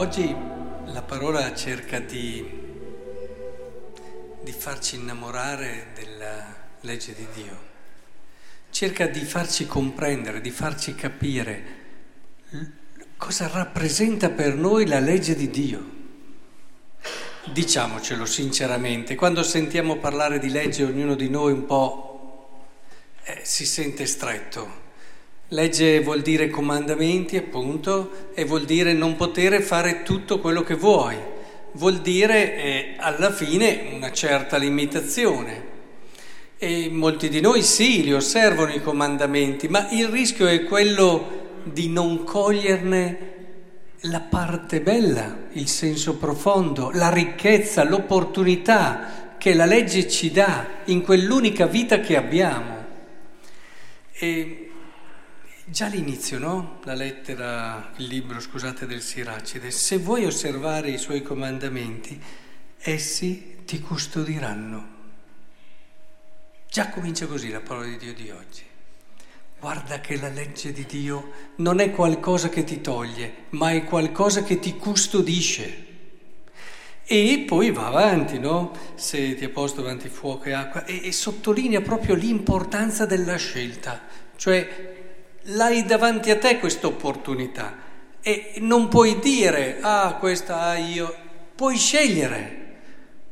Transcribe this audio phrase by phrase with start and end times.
[0.00, 0.34] Oggi
[0.86, 2.42] la parola cerca di,
[4.42, 7.58] di, farci innamorare della legge di Dio,
[8.70, 11.64] cerca di farci comprendere, di farci capire
[13.18, 15.84] cosa rappresenta per noi la legge di Dio.
[17.52, 22.62] Diciamocelo sinceramente, quando sentiamo parlare di legge ognuno di noi un po'
[23.24, 24.88] eh, si sente stretto
[25.52, 31.16] Legge vuol dire comandamenti, appunto, e vuol dire non poter fare tutto quello che vuoi.
[31.72, 35.68] Vuol dire eh, alla fine una certa limitazione.
[36.56, 41.88] E molti di noi sì, li osservano i comandamenti, ma il rischio è quello di
[41.88, 43.18] non coglierne
[44.02, 51.02] la parte bella, il senso profondo, la ricchezza, l'opportunità che la legge ci dà in
[51.02, 52.86] quell'unica vita che abbiamo.
[54.12, 54.69] E
[55.70, 56.80] Già all'inizio, no?
[56.82, 62.20] La lettera, il libro, scusate, del Siracide, se vuoi osservare i suoi comandamenti,
[62.76, 64.88] essi ti custodiranno.
[66.68, 68.62] Già comincia così la parola di Dio di oggi.
[69.60, 74.42] Guarda che la legge di Dio non è qualcosa che ti toglie, ma è qualcosa
[74.42, 75.86] che ti custodisce.
[77.04, 78.72] E poi va avanti, no?
[78.96, 84.00] Se ti ha posto davanti fuoco e acqua, e, e sottolinea proprio l'importanza della scelta,
[84.34, 84.98] cioè
[85.44, 87.88] l'hai davanti a te questa opportunità
[88.20, 91.14] e non puoi dire, ah, questa io,
[91.54, 92.76] puoi scegliere,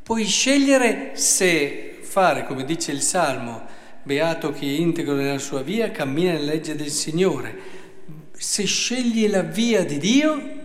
[0.03, 3.67] puoi scegliere se fare, come dice il Salmo,
[4.03, 7.77] beato chi è integro nella sua via, cammina nella legge del Signore.
[8.33, 10.57] Se scegli la via di Dio,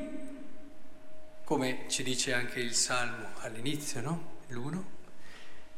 [1.44, 4.32] come ci dice anche il Salmo all'inizio, no?
[4.48, 4.86] L'uno,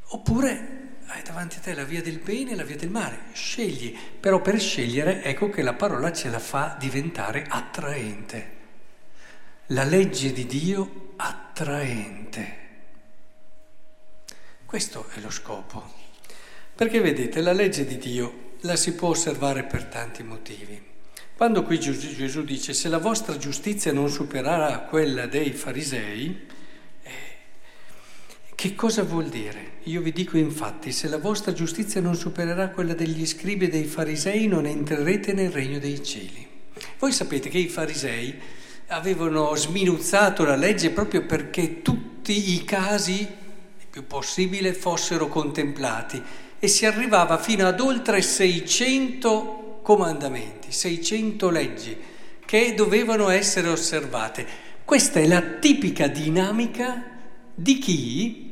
[0.10, 3.96] oppure hai davanti a te la via del bene e la via del male, scegli,
[4.20, 8.54] però per scegliere ecco che la parola ce la fa diventare attraente.
[9.68, 12.64] La legge di Dio attraente.
[14.66, 15.94] Questo è lo scopo.
[16.76, 20.94] Perché vedete, la legge di Dio la si può osservare per tanti motivi.
[21.36, 26.48] Quando qui Gesù dice se la vostra giustizia non supererà quella dei farisei,
[28.66, 29.74] che cosa vuol dire?
[29.84, 33.84] Io vi dico infatti, se la vostra giustizia non supererà quella degli scribi e dei
[33.84, 36.48] farisei, non entrerete nel regno dei cieli.
[36.98, 38.34] Voi sapete che i farisei
[38.88, 46.20] avevano sminuzzato la legge proprio perché tutti i casi, il più possibile, fossero contemplati
[46.58, 51.96] e si arrivava fino ad oltre 600 comandamenti, 600 leggi
[52.44, 54.44] che dovevano essere osservate.
[54.84, 57.12] Questa è la tipica dinamica
[57.54, 58.45] di chi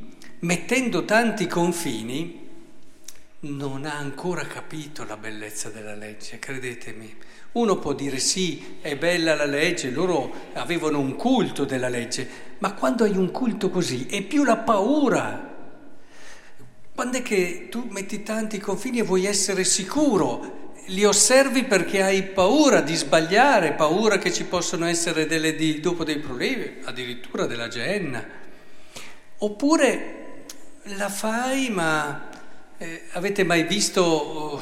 [0.43, 2.41] mettendo tanti confini,
[3.41, 7.15] non ha ancora capito la bellezza della legge, credetemi.
[7.53, 12.27] Uno può dire sì, è bella la legge, loro avevano un culto della legge,
[12.59, 15.51] ma quando hai un culto così è più la paura.
[16.93, 22.23] Quando è che tu metti tanti confini e vuoi essere sicuro, li osservi perché hai
[22.23, 27.67] paura di sbagliare, paura che ci possono essere delle, di, dopo dei problemi, addirittura della
[27.67, 28.41] genna.
[29.37, 30.22] Oppure
[30.87, 32.29] la fai, ma
[32.77, 34.61] eh, avete mai visto oh,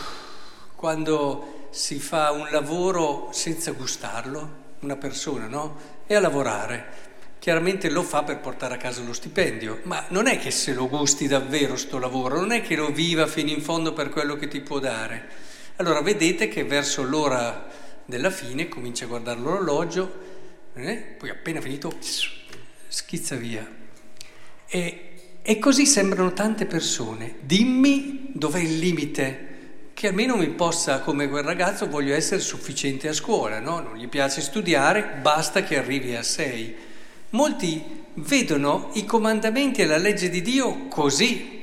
[0.76, 4.60] quando si fa un lavoro senza gustarlo?
[4.82, 5.78] Una persona, no?
[6.06, 7.10] È a lavorare.
[7.40, 10.88] Chiaramente lo fa per portare a casa lo stipendio, ma non è che se lo
[10.88, 14.48] gusti davvero sto lavoro, non è che lo viva fino in fondo per quello che
[14.48, 15.28] ti può dare.
[15.78, 17.68] Allora vedete che verso l'ora
[18.06, 20.20] della fine comincia a guardare l'orologio,
[20.76, 21.16] eh?
[21.18, 21.92] poi appena finito
[22.88, 23.68] schizza via.
[24.68, 25.11] E
[25.42, 27.36] e così sembrano tante persone.
[27.42, 29.50] Dimmi dov'è il limite,
[29.94, 33.80] che almeno mi possa, come quel ragazzo, voglio essere sufficiente a scuola, no?
[33.80, 36.76] Non gli piace studiare, basta che arrivi a sei.
[37.32, 37.84] Molti
[38.16, 41.60] vedono i comandamenti e la legge di Dio così.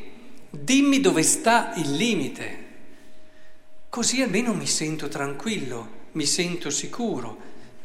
[0.51, 2.67] Dimmi dove sta il limite.
[3.89, 7.39] Così almeno mi sento tranquillo, mi sento sicuro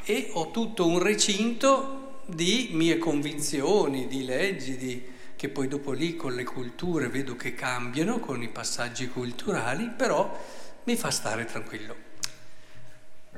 [0.04, 5.02] e ho tutto un recinto di mie convinzioni, di leggi, di
[5.44, 10.42] che poi dopo lì con le culture vedo che cambiano, con i passaggi culturali, però
[10.84, 11.94] mi fa stare tranquillo.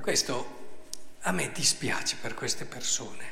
[0.01, 0.85] Questo
[1.23, 3.25] a me dispiace per queste persone,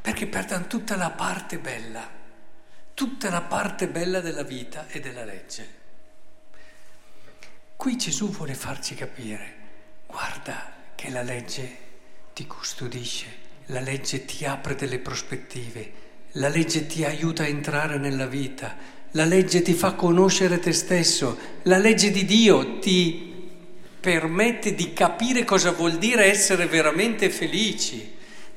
[0.00, 2.08] perché perdono tutta la parte bella,
[2.94, 5.80] tutta la parte bella della vita e della legge.
[7.76, 9.56] Qui Gesù vuole farci capire,
[10.06, 11.76] guarda che la legge
[12.32, 13.36] ti custodisce,
[13.66, 16.01] la legge ti apre delle prospettive,
[16.32, 18.76] la legge ti aiuta a entrare nella vita,
[19.12, 23.30] la legge ti fa conoscere te stesso, la legge di Dio ti
[24.00, 28.12] permette di capire cosa vuol dire essere veramente felici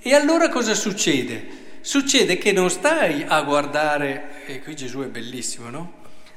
[0.07, 1.63] E allora cosa succede?
[1.81, 5.94] Succede che non stai a guardare, e qui Gesù è bellissimo, no?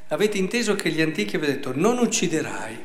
[0.09, 2.79] Avete inteso che gli antichi avevano detto non ucciderai.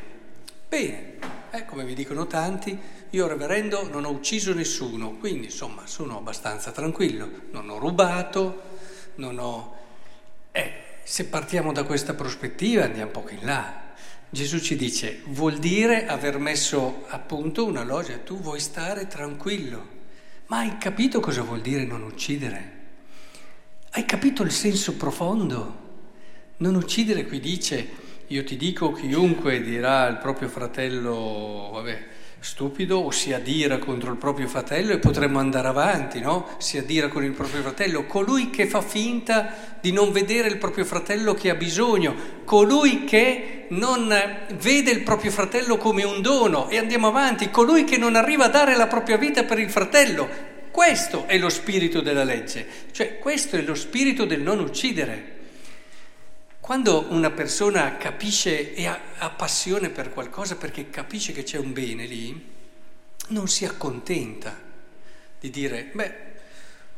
[0.67, 1.13] Bene,
[1.53, 2.75] eh, come vi dicono tanti,
[3.11, 8.61] io reverendo non ho ucciso nessuno, quindi insomma sono abbastanza tranquillo, non ho rubato,
[9.15, 9.75] non ho...
[10.51, 10.73] Eh,
[11.03, 13.81] se partiamo da questa prospettiva andiamo un po' in là.
[14.31, 19.87] Gesù ci dice, vuol dire aver messo appunto una loggia, tu vuoi stare tranquillo,
[20.47, 22.71] ma hai capito cosa vuol dire non uccidere?
[23.91, 25.81] Hai capito il senso profondo?
[26.57, 27.87] Non uccidere qui dice,
[28.27, 32.05] io ti dico chiunque dirà al proprio fratello, vabbè,
[32.39, 36.47] stupido o si adira contro il proprio fratello e potremmo andare avanti, no?
[36.57, 40.83] Si adira con il proprio fratello, colui che fa finta di non vedere il proprio
[40.83, 44.13] fratello che ha bisogno, colui che non
[44.61, 48.49] vede il proprio fratello come un dono e andiamo avanti, colui che non arriva a
[48.49, 50.51] dare la propria vita per il fratello.
[50.69, 55.42] Questo è lo spirito della legge, cioè questo è lo spirito del non uccidere.
[56.63, 62.05] Quando una persona capisce e ha, passione per qualcosa perché capisce che c'è un bene
[62.05, 62.51] lì,
[63.27, 64.57] non si accontenta
[65.41, 66.13] di dire, beh,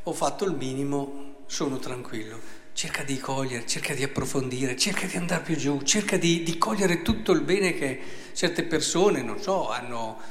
[0.03, 2.39] ho fatto il minimo, sono tranquillo.
[2.73, 7.01] Cerca di cogliere, cerca di approfondire, cerca di andare più giù, cerca di, di cogliere
[7.01, 7.99] tutto il bene che
[8.33, 10.21] certe persone, non so, hanno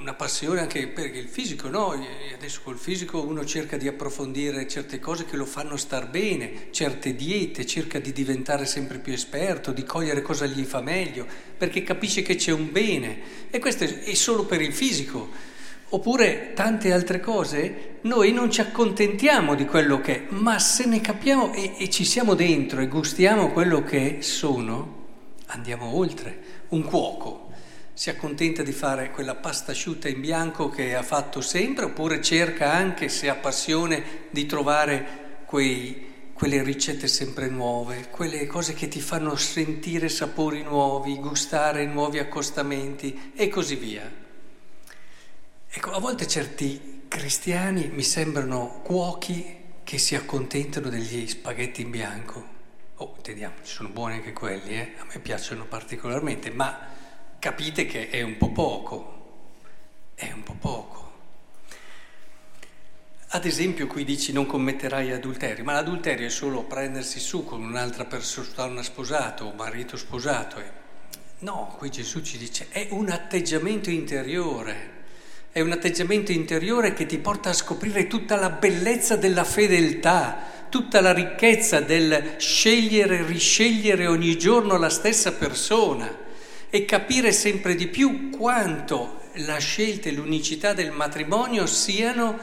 [0.00, 1.94] una passione anche per il fisico, no?
[2.34, 7.14] Adesso col fisico uno cerca di approfondire certe cose che lo fanno star bene, certe
[7.14, 12.22] diete, cerca di diventare sempre più esperto, di cogliere cosa gli fa meglio, perché capisce
[12.22, 13.18] che c'è un bene.
[13.50, 15.56] E questo è solo per il fisico.
[15.90, 21.00] Oppure tante altre cose, noi non ci accontentiamo di quello che è, ma se ne
[21.00, 25.06] capiamo e, e ci siamo dentro e gustiamo quello che sono,
[25.46, 26.56] andiamo oltre.
[26.68, 27.47] Un cuoco
[27.98, 32.72] si accontenta di fare quella pasta asciutta in bianco che ha fatto sempre, oppure cerca
[32.72, 39.00] anche, se ha passione, di trovare quei, quelle ricette sempre nuove, quelle cose che ti
[39.00, 44.08] fanno sentire sapori nuovi, gustare nuovi accostamenti e così via.
[45.68, 52.46] Ecco, a volte certi cristiani mi sembrano cuochi che si accontentano degli spaghetti in bianco.
[52.94, 54.92] Oh, intendiamo, ci sono buoni anche quelli, eh?
[55.00, 56.94] a me piacciono particolarmente, ma
[57.38, 59.16] capite che è un po' poco,
[60.14, 60.96] è un po' poco.
[63.32, 68.06] Ad esempio qui dici non commetterai adulterio, ma l'adulterio è solo prendersi su con un'altra
[68.06, 70.60] persona sposata o marito sposato.
[71.40, 74.96] No, qui Gesù ci dice è un atteggiamento interiore,
[75.52, 80.38] è un atteggiamento interiore che ti porta a scoprire tutta la bellezza della fedeltà,
[80.68, 86.26] tutta la ricchezza del scegliere e riscegliere ogni giorno la stessa persona
[86.70, 92.38] e capire sempre di più quanto la scelta e l'unicità del matrimonio siano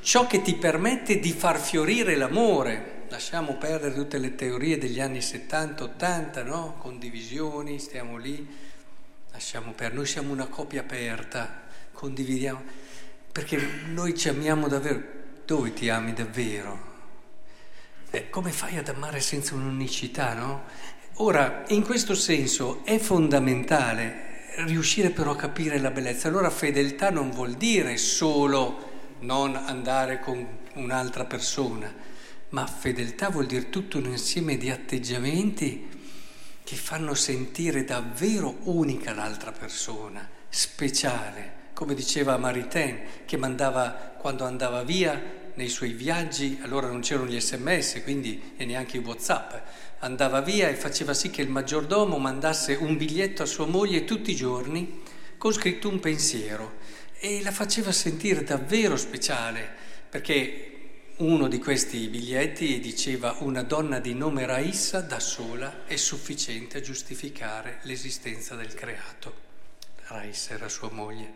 [0.00, 2.98] ciò che ti permette di far fiorire l'amore.
[3.08, 6.76] Lasciamo perdere tutte le teorie degli anni 70-80, no?
[6.78, 8.46] Condivisioni, stiamo lì,
[9.32, 9.96] lasciamo perdere.
[9.96, 11.62] Noi siamo una coppia aperta,
[11.92, 12.62] condividiamo,
[13.32, 15.18] perché noi ci amiamo davvero.
[15.44, 16.88] Dove ti ami davvero?
[18.10, 20.64] Eh, come fai ad amare senza un'unicità, no?
[21.14, 24.28] Ora, in questo senso è fondamentale
[24.64, 26.28] riuscire però a capire la bellezza.
[26.28, 28.88] Allora fedeltà non vuol dire solo
[29.20, 31.92] non andare con un'altra persona,
[32.50, 35.88] ma fedeltà vuol dire tutto un insieme di atteggiamenti
[36.64, 44.82] che fanno sentire davvero unica l'altra persona, speciale, come diceva Maritain, che mandava quando andava
[44.82, 49.52] via nei suoi viaggi, allora non c'erano gli sms, quindi e neanche i whatsapp,
[49.98, 54.30] andava via e faceva sì che il maggiordomo mandasse un biglietto a sua moglie tutti
[54.30, 55.02] i giorni
[55.36, 56.78] con scritto un pensiero
[57.18, 59.68] e la faceva sentire davvero speciale
[60.08, 60.64] perché
[61.16, 66.80] uno di questi biglietti diceva una donna di nome Raissa da sola è sufficiente a
[66.80, 69.48] giustificare l'esistenza del creato.
[70.06, 71.34] Raissa era sua moglie.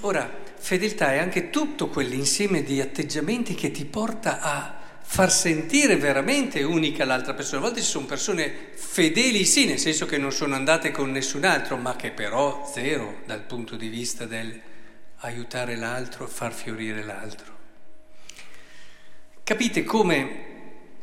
[0.00, 6.62] Ora, fedeltà è anche tutto quell'insieme di atteggiamenti che ti porta a far sentire veramente
[6.62, 7.58] unica l'altra persona.
[7.58, 11.44] A volte ci sono persone fedeli, sì, nel senso che non sono andate con nessun
[11.44, 14.60] altro, ma che però zero dal punto di vista del
[15.18, 17.58] aiutare l'altro, far fiorire l'altro.
[19.44, 20.50] Capite come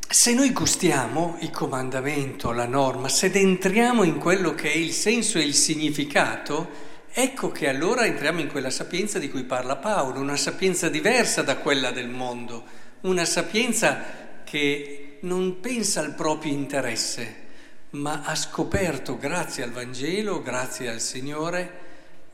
[0.07, 5.37] se noi gustiamo il comandamento, la norma, se entriamo in quello che è il senso
[5.37, 6.67] e il significato,
[7.11, 11.57] ecco che allora entriamo in quella sapienza di cui parla Paolo, una sapienza diversa da
[11.57, 17.47] quella del mondo una sapienza che non pensa al proprio interesse,
[17.91, 21.87] ma ha scoperto, grazie al Vangelo, grazie al Signore,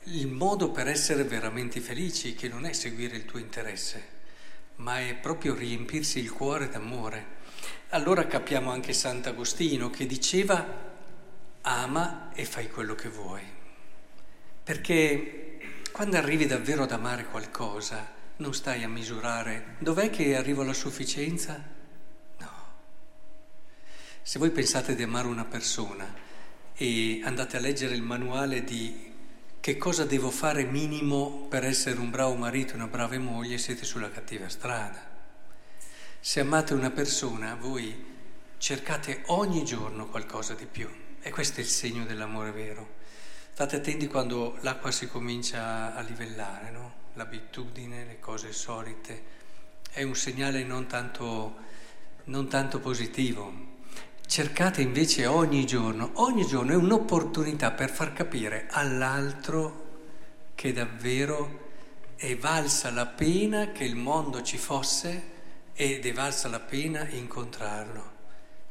[0.06, 4.04] il modo per essere veramente felici, che non è seguire il tuo interesse,
[4.78, 7.34] ma è proprio riempirsi il cuore d'amore.
[7.90, 10.94] Allora capiamo anche Sant'Agostino che diceva
[11.62, 13.42] ama e fai quello che vuoi.
[14.66, 15.60] Perché
[15.92, 21.64] quando arrivi davvero ad amare qualcosa, non stai a misurare dov'è che arrivo alla sufficienza?
[22.40, 22.52] No.
[24.24, 26.12] Se voi pensate di amare una persona
[26.74, 29.14] e andate a leggere il manuale di
[29.60, 33.86] che cosa devo fare minimo per essere un bravo marito e una brava moglie, siete
[33.86, 35.00] sulla cattiva strada.
[36.20, 38.04] Se amate una persona, voi
[38.58, 40.90] cercate ogni giorno qualcosa di più.
[41.22, 43.04] E questo è il segno dell'amore vero.
[43.56, 46.94] State attenti quando l'acqua si comincia a livellare, no?
[47.14, 49.24] L'abitudine, le cose solite.
[49.90, 51.56] È un segnale non tanto,
[52.26, 53.54] non tanto positivo.
[54.28, 60.02] Cercate invece ogni giorno, ogni giorno è un'opportunità per far capire all'altro
[60.54, 61.70] che davvero
[62.18, 65.32] è valsa la pena che il mondo ci fosse
[65.72, 68.12] ed è valsa la pena incontrarlo,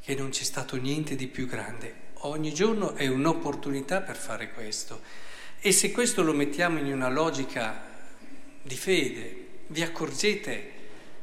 [0.03, 5.01] che non c'è stato niente di più grande ogni giorno è un'opportunità per fare questo.
[5.61, 7.83] E se questo lo mettiamo in una logica
[8.63, 10.73] di fede, vi accorgete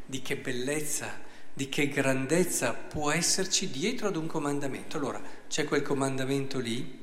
[0.05, 1.20] di che bellezza,
[1.53, 4.98] di che grandezza può esserci dietro ad un comandamento.
[4.98, 7.00] Allora, c'è quel comandamento lì,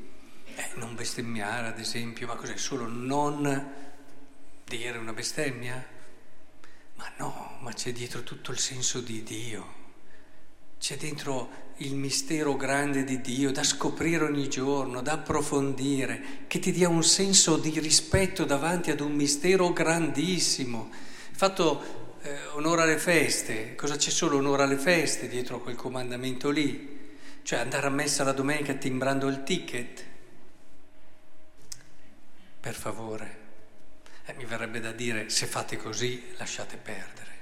[0.54, 2.56] eh, non bestemmiare ad esempio, ma cos'è?
[2.56, 3.72] Solo non
[4.64, 5.96] dire una bestemmia?
[6.96, 9.86] Ma no, ma c'è dietro tutto il senso di Dio.
[10.78, 16.72] C'è dentro il mistero grande di Dio da scoprire ogni giorno, da approfondire, che ti
[16.72, 20.90] dia un senso di rispetto davanti ad un mistero grandissimo.
[21.32, 26.96] Fatto eh, onore alle feste, cosa c'è solo onore alle feste dietro quel comandamento lì?
[27.42, 30.04] Cioè andare a messa la domenica timbrando il ticket?
[32.60, 33.38] Per favore,
[34.26, 37.32] eh, mi verrebbe da dire se fate così lasciate perdere,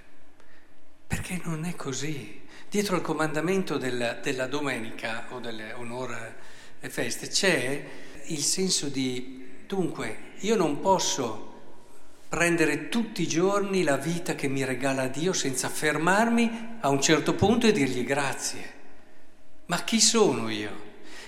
[1.07, 2.45] perché non è così.
[2.69, 6.35] Dietro al comandamento della, della domenica o dell'onore
[6.81, 7.85] e feste c'è
[8.25, 11.55] il senso di, dunque, io non posso
[12.29, 17.35] prendere tutti i giorni la vita che mi regala Dio senza fermarmi a un certo
[17.35, 18.75] punto e dirgli grazie.
[19.67, 20.85] Ma chi sono io?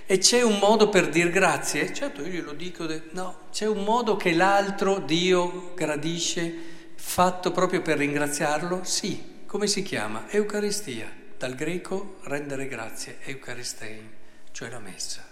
[0.07, 1.95] E c'è un modo per dir grazie?
[1.95, 6.53] Certo, io glielo dico, no, c'è un modo che l'altro Dio gradisce,
[6.97, 8.81] fatto proprio per ringraziarlo?
[8.83, 9.37] Sì.
[9.47, 10.27] Come si chiama?
[10.29, 14.11] Eucaristia dal greco rendere grazie, Eucaristein,
[14.51, 15.27] cioè la messa.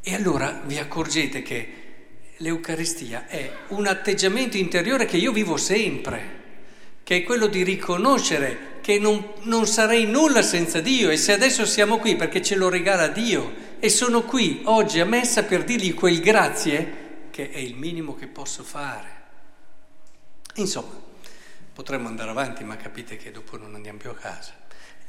[0.00, 1.82] E allora vi accorgete che
[2.38, 6.40] l'Eucaristia è un atteggiamento interiore che io vivo sempre,
[7.04, 11.64] che è quello di riconoscere che non, non sarei nulla senza Dio e se adesso
[11.66, 15.94] siamo qui perché ce lo regala Dio e sono qui oggi a messa per dirgli
[15.94, 19.20] quel grazie che è il minimo che posso fare.
[20.56, 21.00] Insomma,
[21.72, 24.61] potremmo andare avanti, ma capite che dopo non andiamo più a casa.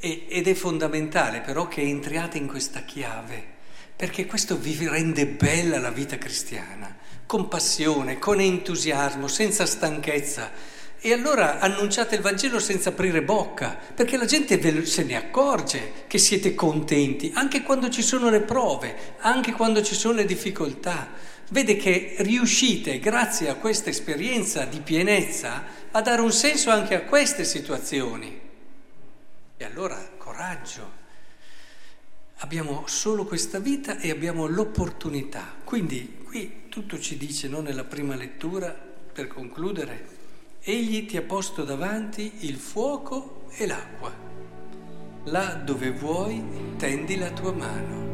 [0.04, 3.42] E, ed è fondamentale però che entriate in questa chiave,
[3.96, 6.94] perché questo vi rende bella la vita cristiana,
[7.24, 10.50] con passione, con entusiasmo, senza stanchezza.
[11.00, 16.18] E allora annunciate il Vangelo senza aprire bocca, perché la gente se ne accorge che
[16.18, 21.12] siete contenti, anche quando ci sono le prove, anche quando ci sono le difficoltà.
[21.48, 27.04] Vede che riuscite, grazie a questa esperienza di pienezza, a dare un senso anche a
[27.04, 28.44] queste situazioni.
[29.56, 31.02] E allora coraggio.
[32.38, 35.54] Abbiamo solo questa vita e abbiamo l'opportunità.
[35.62, 40.08] Quindi qui tutto ci dice, non nella prima lettura, per concludere,
[40.60, 44.12] egli ti ha posto davanti il fuoco e l'acqua.
[45.24, 48.13] Là dove vuoi tendi la tua mano.